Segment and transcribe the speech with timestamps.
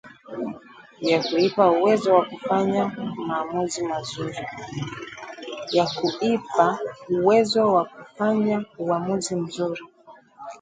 [1.01, 2.95] ya kuipa uwezo wa kufanya
[8.77, 9.81] uamuzi mzuri